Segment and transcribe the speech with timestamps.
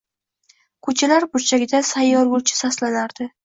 [0.87, 3.33] Ko’chalar burchagida sayyor gulchi saslanardi